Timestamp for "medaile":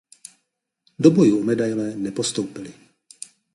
1.43-1.95